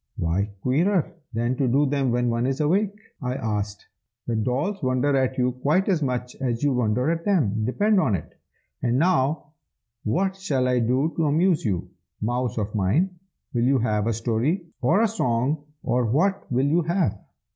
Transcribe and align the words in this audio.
"Why 0.17 0.49
queerer 0.63 1.13
than 1.31 1.57
to 1.57 1.67
do 1.67 1.85
them 1.85 2.09
when 2.09 2.31
one 2.31 2.47
is 2.47 2.59
awake?" 2.59 2.99
I 3.21 3.35
asked. 3.35 3.85
"The 4.25 4.35
dolls 4.35 4.81
wonder 4.81 5.15
at 5.15 5.37
you 5.37 5.51
quite 5.51 5.87
as 5.89 6.01
much 6.01 6.35
as 6.41 6.63
you 6.63 6.73
wonder 6.73 7.11
at 7.11 7.23
them, 7.23 7.65
depend 7.65 7.99
upon 7.99 8.15
it! 8.15 8.33
And 8.81 8.97
now, 8.97 9.51
what 10.03 10.35
shall 10.37 10.67
I 10.67 10.79
do 10.79 11.13
to 11.17 11.27
amuse 11.27 11.63
you, 11.63 11.87
mouse 12.19 12.57
of 12.57 12.73
mine? 12.73 13.11
will 13.53 13.63
you 13.65 13.77
have 13.77 14.07
a 14.07 14.13
story, 14.13 14.65
or 14.81 15.03
a 15.03 15.07
song, 15.07 15.65
or 15.83 16.07
what 16.07 16.51
will 16.51 16.65
you 16.65 16.81
have?" 16.81 17.19